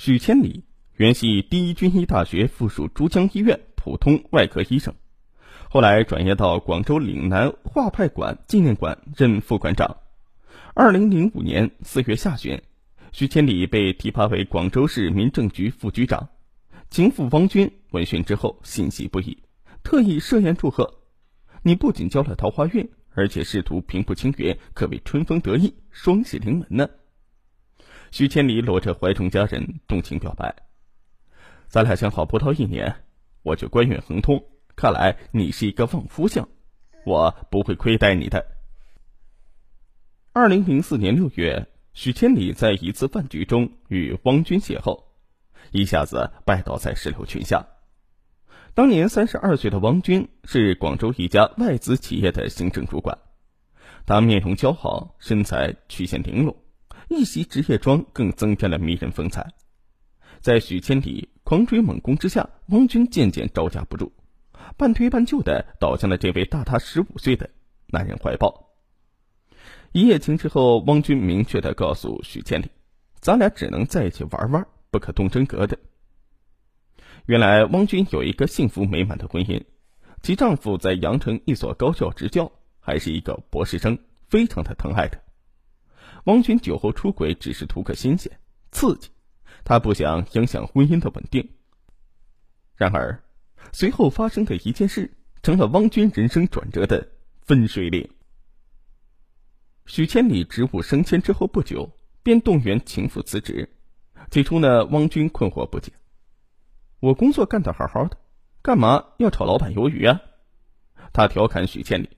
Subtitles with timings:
[0.00, 0.62] 许千里
[0.94, 4.94] 原系第一军医大学附属珠江医院普通外科医生，
[5.68, 9.96] 后来转业到广州岭南画派馆纪念馆任副馆长。
[10.72, 12.62] 二零零五年四月下旬，
[13.10, 16.28] 许千里被提拔为广州市民政局副局长。
[16.90, 19.42] 情妇汪军闻讯之后欣喜不已，
[19.82, 21.00] 特意设宴祝贺
[21.64, 26.88] ：“你不仅交了桃花运，而且仕途平步青云，可谓春风得意，双喜临门呢。”
[28.10, 30.54] 徐千里搂着怀中佳人，动情表白
[31.68, 32.94] ：“咱俩相好不到一年，
[33.42, 34.42] 我就官运亨通。
[34.74, 36.48] 看来你是一个旺夫相，
[37.04, 38.44] 我不会亏待你的。”
[40.32, 45.02] 二零零四年六月，徐千里在一次饭局中与汪军邂逅，
[45.72, 47.66] 一下子拜倒在石榴裙下。
[48.72, 53.18] 当年三十二岁的汪军是广州一家外资企业的行政主管，
[54.06, 56.56] 他面容姣好，身材曲线玲珑，
[57.08, 59.46] 一袭职业装更增添了迷人风采。
[60.40, 64.12] 在许千里狂追猛攻之下，汪军渐渐招架不住，
[64.76, 67.50] 半推半就的倒向了这位大他十五岁的
[67.86, 68.68] 男人怀抱。
[69.92, 72.70] 一夜情之后，汪军明确的告诉许千里
[73.20, 75.78] ：“咱俩只能在一起玩玩，不可动真格的。”
[77.24, 79.64] 原来，汪军有一个幸福美满的婚姻，
[80.22, 83.98] 其丈夫在阳城一所高校执教，还是一个博士生，
[84.28, 85.18] 非常的疼爱她。
[86.28, 88.30] 汪军酒后出轨只是图个新鲜
[88.70, 89.08] 刺激，
[89.64, 91.48] 他不想影响婚姻的稳定。
[92.76, 93.18] 然而，
[93.72, 95.10] 随后发生的一件事，
[95.42, 97.08] 成了汪军人生转折的
[97.40, 98.06] 分水岭。
[99.86, 101.90] 许千里职务升迁之后不久，
[102.22, 103.66] 便动员情妇辞职。
[104.30, 105.90] 起初呢，汪军困惑不解
[107.00, 108.18] ：“我工作干得好好的，
[108.60, 110.20] 干嘛要炒老板鱿鱼啊？”
[111.14, 112.10] 他调侃许千里：“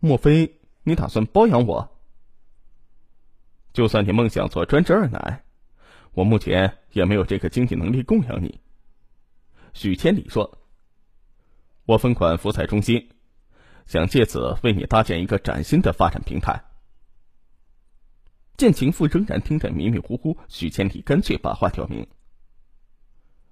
[0.00, 1.91] 莫非你打算包养我？
[3.72, 5.44] 就算你梦想做专职二奶，
[6.12, 8.60] 我目前也没有这个经济能力供养你。”
[9.74, 10.58] 许千里说
[11.86, 13.08] ：“我分管福彩中心。”
[13.84, 16.62] 想借此为你搭建一个崭新的发展平台。
[18.56, 22.06] 见情妇仍然听得迷迷糊糊，许千里干脆把话挑明：“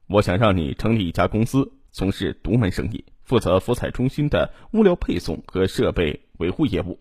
[0.06, 6.98] 我想让你成立一家公司，从事独门生意，负责福彩中心的物料配送和设备维护业务，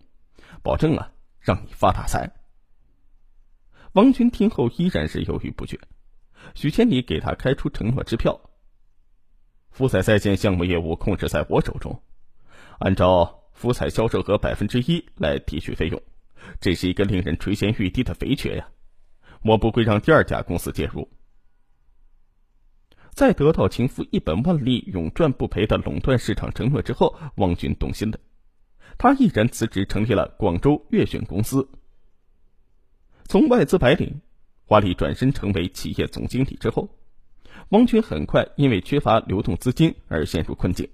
[0.62, 2.28] 保证啊，让你发大财。”
[3.92, 5.78] 王军听后依然是犹豫不决。
[6.54, 8.40] 许千里给他开出承诺支票
[9.70, 12.02] ：“福彩在线项目业务控制在我手中。”
[12.78, 16.00] 按照福彩销售额百分之一来提取费用，
[16.60, 18.68] 这是一个令人垂涎欲滴的肥缺呀！
[19.42, 21.08] 我不会让第二家公司介入。
[23.12, 28.18] 在得到情妇一本万利、永赚不赔的垄断市场承诺之后，汪军动心了，
[28.96, 31.68] 他毅然辞职，成立了广州悦选公司。
[33.30, 34.20] 从外资白领
[34.64, 36.88] 华丽转身成为企业总经理之后，
[37.68, 40.88] 汪军很快因为缺乏流动资金而陷入困境。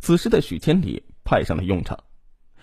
[0.00, 1.96] 此时的许千里派上了用场，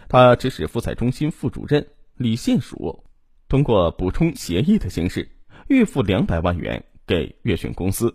[0.09, 3.05] 他指使福彩中心副主任李宪曙，
[3.47, 5.31] 通过补充协议的形式
[5.69, 8.13] 预付两百万元给粤讯公司。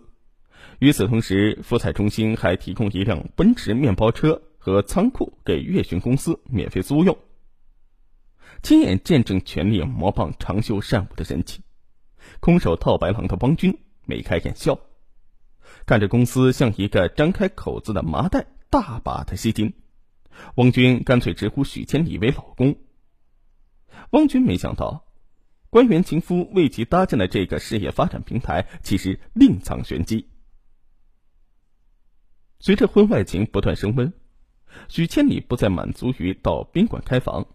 [0.77, 7.17] 与此同时，福彩中心还提供一辆奔驰面包车和仓库给粤讯公司免费租用。
[8.63, 11.61] 亲眼见证权力魔棒长袖善舞的神情，
[12.39, 14.79] 空手套白狼的汪军眉开眼笑，
[15.85, 18.47] 看着公司像一个张开口子的麻袋。
[18.69, 19.71] 大把的吸金，
[20.55, 22.75] 汪军干脆直呼许千里为老公。
[24.09, 25.05] 汪军没想到，
[25.69, 30.27] 官员情夫为其搭建的这个事业发展平台，其实另藏玄机。
[32.59, 34.11] 随着婚外情不断升温，
[34.87, 37.45] 许千里不再满足于到宾馆开房，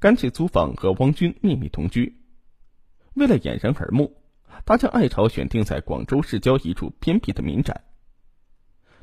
[0.00, 2.20] 干脆租房和汪军秘密同居。
[3.14, 4.16] 为了掩人耳目，
[4.64, 7.84] 他将爱巢选定在广州市郊一处偏僻的民宅。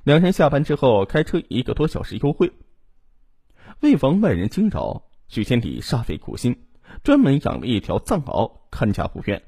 [0.04, 2.54] 两人下班之后开车一个多小时幽会。
[3.82, 6.66] 为防外人惊扰，许千里煞费苦心，
[7.04, 9.44] 专门养了一条藏獒看家护院。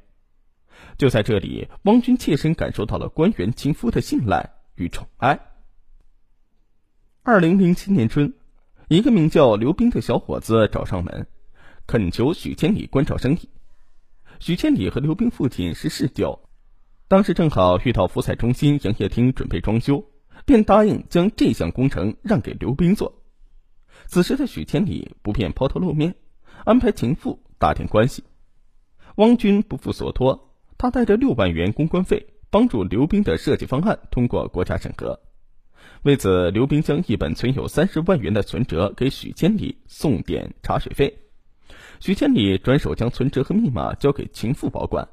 [0.97, 5.39] 就在这里，汪军切身感受到了官员情夫的信赖与宠爱。
[7.23, 8.33] 二零零七年春，
[8.89, 11.27] 一个名叫刘冰的小伙子找上门，
[11.87, 13.49] 恳求许千里关照生意。
[14.39, 16.39] 许千里和刘冰父亲是世交，
[17.07, 20.05] 当时正好遇到福彩中心营业厅准备装修。
[20.45, 23.21] 便答应将这项工程让给刘冰做。
[24.05, 26.15] 此时的许千里不便抛头露面，
[26.63, 28.23] 安排情妇打点关系。
[29.15, 35.19] 汪军不负所托，他带着六万元公关费，帮助刘冰的设计方案通过国家审核。
[36.03, 41.26] 为此，刘冰将一本存有三十万元的存折给许千里送点茶水费。
[41.99, 45.07] 许千里转手将存折和密码交给情妇保管。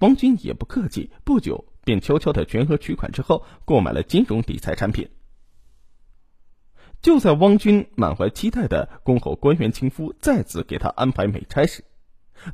[0.00, 5.08] 汪军也不客气，不久便悄悄的全额取款之后，购买了金融理财产品。
[7.00, 11.84] 就在汪军满怀期待的恭候官员情夫再次给他安排美差时，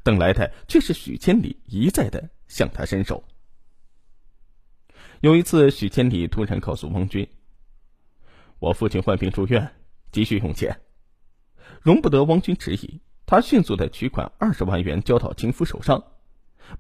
[0.03, 3.23] 等来的却是许千里一再的向他伸手。
[5.21, 7.29] 有一次，许千里突然告诉汪军
[8.59, 9.73] ：“我父亲患病住院，
[10.11, 10.81] 急需用钱。”
[11.83, 16.03] 容不得汪军迟疑，他迅速的取款二十万元交到情夫手上。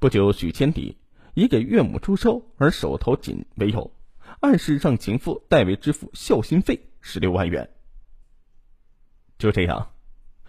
[0.00, 0.98] 不久，许千里
[1.34, 3.92] 以给岳母祝寿而手头紧为由，
[4.40, 7.70] 暗示让情妇代为支付孝心费十六万元。
[9.38, 9.92] 就这样，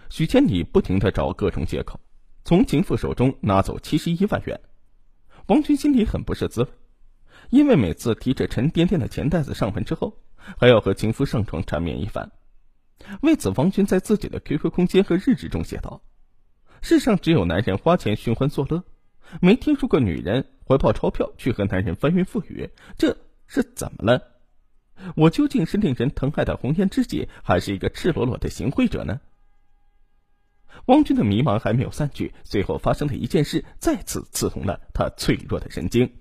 [0.09, 1.99] 许千里不停的找各种借口，
[2.43, 4.59] 从情妇手中拿走七十一万元。
[5.45, 6.69] 王军心里很不是滋味，
[7.51, 10.17] 因为每次提着沉甸甸的钱袋子上门之后，
[10.57, 12.31] 还要和情夫上床缠绵一番。
[13.21, 16.01] 为此，王军在自己的 QQ 空间和日志中写道
[16.81, 18.83] ：“世上只有男人花钱寻欢作乐。”
[19.39, 23.17] 没听说过女人怀抱钞票去和男人翻云覆雨，这
[23.47, 24.21] 是怎么了？
[25.15, 29.21] 我究竟是令人疼爱的红颜知己，还是一个赤裸裸的行贿者呢？
[30.87, 36.11] 汪军的迷茫还没有散去，最后发生的一件事再次刺痛了他脆弱的神经。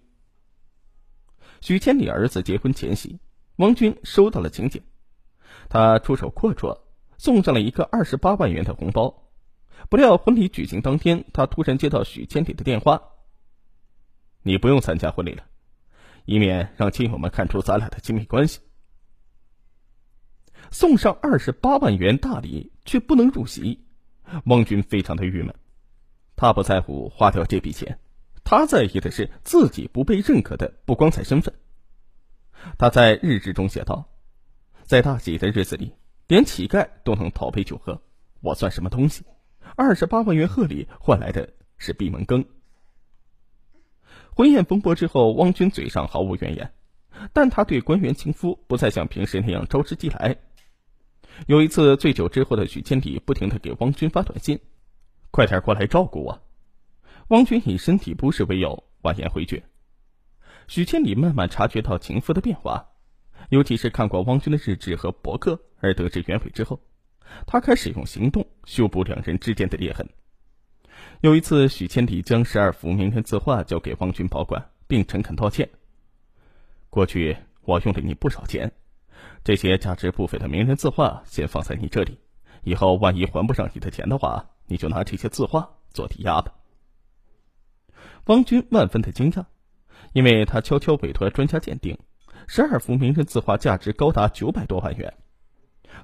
[1.61, 3.19] 许千里儿子结婚前夕，
[3.57, 4.83] 汪军收到了请柬，
[5.71, 6.81] 他出手阔绰，
[7.17, 9.23] 送上了一个二十八万元的红包。
[9.89, 13.01] 不料婚礼举行当天，他突然接到许千里的电话
[14.43, 15.45] ：“你不用参加婚礼了，
[16.27, 18.61] 以免让亲友们看出咱俩的亲密关系。”
[20.73, 23.87] 送上二十八万元大礼，却不能入席，
[24.47, 25.55] 汪军非常的郁闷。
[26.37, 27.99] 他不在乎花掉这笔钱，
[28.43, 31.55] 他在意的是自己不被认可的不光彩身份。
[32.77, 34.09] 他在日志中写道
[34.91, 35.93] ：“在大喜的日子里，
[36.27, 38.03] 连乞丐都能讨杯酒喝，
[38.41, 39.25] 我算什么东西？”
[39.77, 41.49] 二十八万元贺礼换来的
[41.79, 42.45] 是闭门羹。
[44.35, 46.75] 婚宴风波之后，汪军嘴上毫无怨言，
[47.33, 50.37] 但他对官员情夫不再像平时那样招之即来。
[51.47, 54.59] 有一次醉酒之后的许千里不停的给汪军发短信
[55.31, 56.43] ：“快点过来照顾我。”
[57.31, 59.63] 汪军以身体不适为由婉言回绝。
[60.67, 62.90] 许千里慢慢察觉到情夫的变化，
[63.49, 66.81] 尤其是看过汪军的日志和博客而得知原委之后。
[67.47, 70.05] 他开始用行动修补两人之间的裂痕。
[71.21, 75.71] 有一次，许千里将十二幅名人字画交给汪军保管，并诚恳道歉
[76.91, 78.73] ：“过去我用了你不少钱，
[79.45, 82.19] 这些价值不菲的名人字画先放在你这里，
[82.65, 86.53] 以后万一还不上你的钱的话，你就拿这些字画做抵押吧。”
[88.27, 89.47] 汪军万分的惊讶，
[90.15, 91.97] 因为他悄悄委托专家鉴定，
[92.47, 95.13] 十二幅名人字画价值高达九百多万元。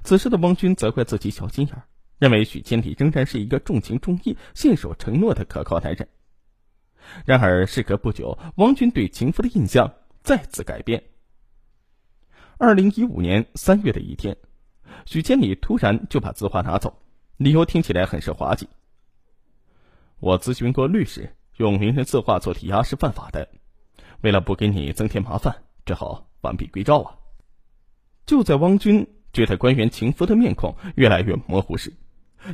[0.03, 1.83] 此时的汪军责怪自己小心眼儿，
[2.19, 6.07] 认为许千里仍然是一个重情重义、信守承诺的可靠男人。
[7.25, 9.91] 然而事隔不久，汪军对情夫的印象
[10.23, 11.01] 再次改变。
[12.57, 14.35] 二零一五年三月的一天，
[15.05, 17.01] 许千里突然就把字画拿走，
[17.37, 18.67] 理由听起来很是滑稽。
[20.19, 23.47] 我咨询过律师，用名人字画做抵押是犯法的，
[24.21, 25.55] 为了不给你增添麻烦，
[25.85, 27.15] 只好完璧归赵啊！
[28.25, 29.07] 就在汪军。
[29.33, 31.93] 觉得官员情夫的面孔越来越模糊时，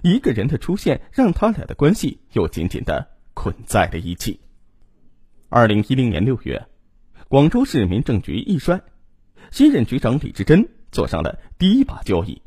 [0.02, 4.42] 一个人的出现让他俩的关系又紧紧的捆在了一起。
[5.48, 6.68] 二零一零年六月，
[7.30, 8.82] 广州市民政局一衰，
[9.50, 12.42] 新任局长李志珍坐上了第一把交椅，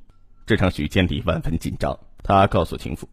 [0.45, 1.99] 这让许建礼万分紧张。
[2.23, 3.09] 他告诉情妇：“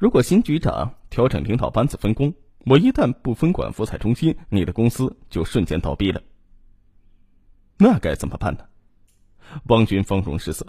[0.00, 6.20] 如果新局长调整领导班子分工，我一旦不分管福彩中心，你的公司就瞬间倒闭了。
[7.84, 8.64] 那该怎么办呢？”
[9.68, 10.66] 汪军方容失色，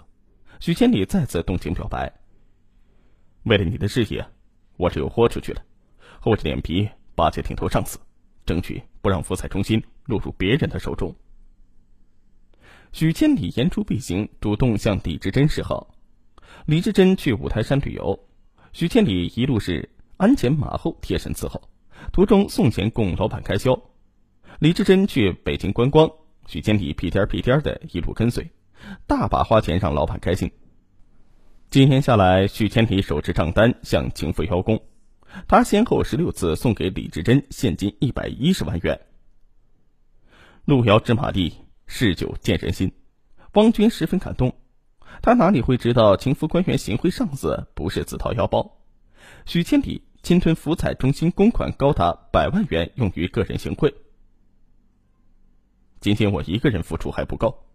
[0.60, 2.12] 许千里再次动情表白
[3.44, 4.22] ：“为了你的事业，
[4.76, 5.62] 我只有豁出去了，
[6.20, 7.98] 厚着脸皮巴结顶头上司，
[8.44, 11.16] 争取不让福彩中心落入别人的手中。”
[12.92, 15.94] 许千里言出必行，主动向李志珍示好。
[16.66, 18.28] 李志珍去五台山旅游，
[18.74, 21.62] 许千里一路是鞍前马后贴身伺候，
[22.12, 23.74] 途中送钱供老板开销。
[24.58, 26.10] 李志珍去北京观光，
[26.46, 28.50] 许千里屁颠屁颠的一路跟随。
[29.06, 30.50] 大把花钱让老板开心。
[31.70, 34.80] 几年下来，许千里手持账单向情妇邀功，
[35.48, 39.00] 他先后十六次送给李志珍现金一百一十万元。
[40.64, 41.52] 路遥知马力，
[41.86, 42.92] 事久见人心。
[43.54, 44.54] 汪军十分感动，
[45.22, 48.78] 他哪里会知道情妇官员行贿上司不是自掏腰包？
[49.46, 53.92] 许千里侵吞福彩中心公款高达百万元，用于个人行贿。
[56.06, 57.66] 仅仅我一个人付出还不够。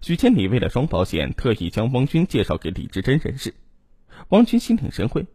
[0.00, 3.54] 许千里为了双保险，特意将汪军介绍给李志珍认识。
[4.30, 5.28] 汪军心领神会，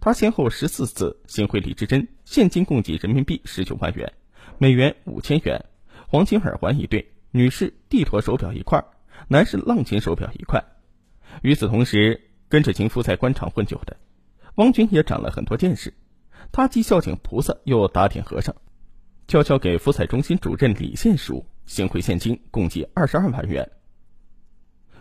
[0.00, 4.10] 他先后十四次行贿李志珍，现金共计人民币十九万元，
[4.56, 5.62] 美元五千元，
[6.06, 8.82] 黄金耳环一对，女士帝陀手表一块，
[9.28, 10.64] 男士浪琴手表一块。
[11.42, 13.98] 与此同时，跟着情夫在官场混久的
[14.54, 15.92] 汪军也长了很多见识，
[16.50, 18.56] 他既孝敬菩萨，又打点和尚，
[19.26, 23.70] 悄悄给福彩中心主任李宪书行贿现金共计二十二万元。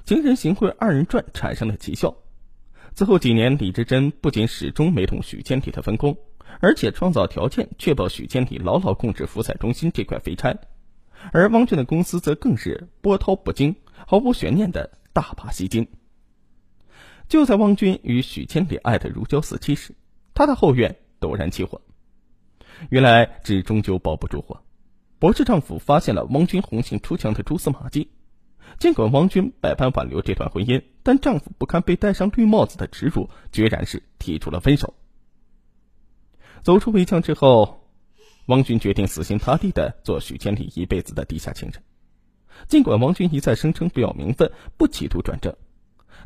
[0.06, 2.16] 情人行贿二人转产生了奇效。
[2.94, 6.18] 此后几年，李志珍不仅始终没同许千里的分工，
[6.60, 10.58] 而且创造条件确保许千里牢牢控制福彩中心这块肥差，
[11.32, 15.88] 而汪军的公司则更是波涛不惊，毫无悬念的大把吸金。
[17.30, 19.96] 就在汪军与许千里爱得如胶似漆时，
[20.34, 21.82] 他的后院陡然起火。
[22.90, 24.64] 原来纸终究包不住火，
[25.20, 28.12] 博士丈夫发现了汪军红杏出墙的蛛丝马迹。
[28.78, 34.94] 尽管汪军百般挽留这段婚姻，但丈夫不堪被戴上绿帽子的耻辱，决然是提出了分手。
[36.62, 37.90] 走出围墙之后，
[38.48, 41.82] 汪军决定死心塌地的做许千里一辈子的地下情人。
[42.68, 45.56] 尽管汪军一再声称不要名分，不企图转正，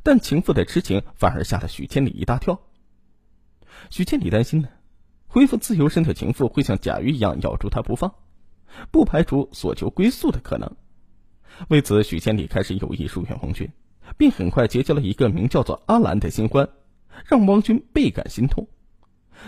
[0.03, 2.59] 但情妇的痴情反而吓了许千里一大跳。
[3.89, 4.67] 许千里担心呢，
[5.27, 8.13] 恢复自由身的情妇会像甲鱼一样咬住他不放，
[8.91, 10.71] 不排除索求归宿的可能。
[11.69, 13.69] 为此，许千里开始有意疏远王军，
[14.17, 16.67] 并很快结交了一个名叫做阿兰的新欢，
[17.25, 18.67] 让王军倍感心痛。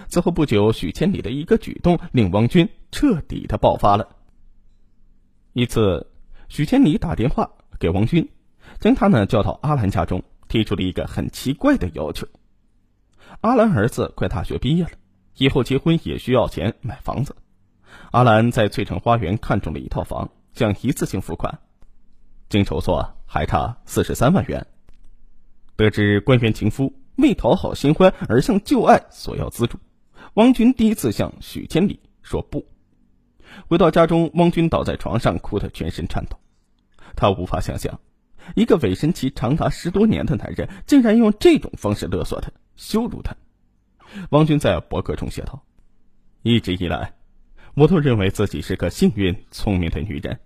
[0.10, 4.16] 此后不久，许千里的一个举动令汪军彻底的爆发了。
[5.54, 6.08] 一次，
[6.50, 8.28] 许千里打电话给汪军，
[8.80, 12.28] 将他呢叫到阿兰家中，提出了一个很奇怪的要求：
[13.42, 14.92] 阿兰儿子快大学毕业了，
[15.38, 17.36] 以后结婚也需要钱买房子。
[18.14, 21.60] 阿兰在翠城花园看中了一套房，想一次性付款。
[22.48, 24.68] 经筹措还差四十三万元。
[25.76, 29.80] 得知官员情夫为讨好新欢而向旧爱索要资助，
[30.36, 32.64] 汪军第一次向许千里说不。
[33.68, 36.38] 回到家中，汪军倒在床上，哭得全身颤抖。
[37.16, 38.00] 他无法想象，
[38.54, 43.36] 一个委身其长达十多年的男人，竟然用这种方式勒索他、羞辱他。
[44.30, 45.64] 汪军在博客中写道
[46.44, 47.16] ：“一直以来，
[47.76, 50.40] 我都认为自己是个幸运、聪明的女人。”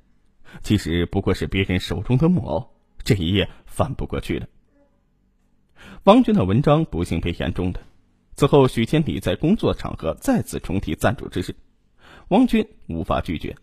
[0.63, 4.47] 其实不过是别人手中的木偶，这一夜翻不过去了。
[6.05, 7.81] 汪军的文章不幸被言中的，
[8.35, 11.53] 此后许千里在工作场合再次重提赞助之事，
[12.29, 13.55] 汪军无法拒绝，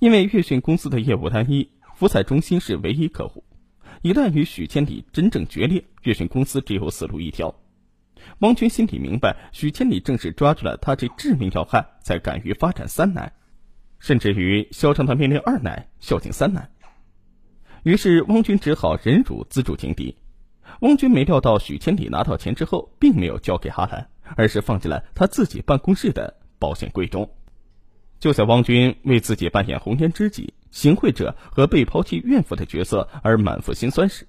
[0.00, 3.44] 因为粤讯公司的业务单一，福彩中心是唯一客户，
[4.02, 7.54] 一旦与许千里真正决裂，粤讯公司只有死路一条。
[8.40, 13.32] 汪军心里明白，许千里正是抓住了他这致命要害，才敢于发展三奶。
[13.98, 16.68] 甚至于嚣张的命令二奶孝敬三奶，
[17.82, 20.16] 于是汪军只好忍辱资助情敌。
[20.80, 27.30] 汪军没料到许千里拿到钱之后，并没有交给阿兰，而是放进了他自己办公室的保险柜中。
[28.20, 34.26] 就在汪军为自己扮演红颜知己、行贿者和被抛弃怨妇的角色而满腹心酸时，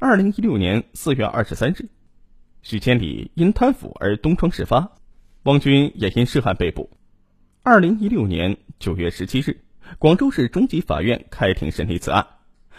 [0.00, 1.88] 二零一六年四月二十三日，
[2.64, 4.90] 许千里因贪腐而东窗事发，
[5.42, 6.88] 汪军也因涉案被捕。
[7.62, 9.60] 二零一六年九月十七日，
[9.98, 12.26] 广州市中级法院开庭审理此案。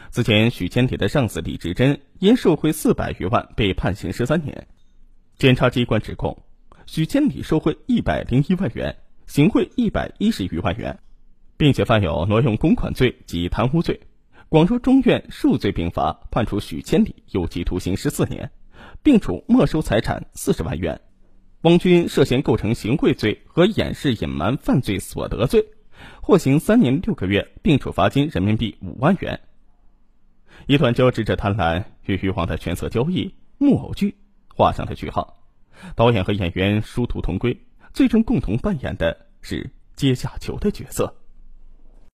[0.10, 4.68] 此前，许千里的上司李志珍因受贿四百余万被判刑十三年。
[5.38, 6.36] 检察机关指控
[6.88, 10.98] 许千里受贿一百零一万元，行贿一百一十余万元，
[11.58, 14.02] 并且犯有挪用公款罪及贪污罪。
[14.50, 18.50] 广州中院数罪并罚，判处许千里有期徒刑十四年，
[19.04, 21.02] 并处没收财产四十万元。
[21.62, 25.66] 汪军涉嫌构成行贿罪和掩饰隐瞒犯罪所得罪，
[26.22, 29.42] 获刑三年六个月，并处罚金人民币五万元。
[30.68, 34.16] 一段交织着贪婪与欲望的权色交易木偶剧
[34.48, 35.38] 画上了句号。
[35.96, 41.16] 导演和演员殊途同归，最终共同扮演的是阶下囚的角色。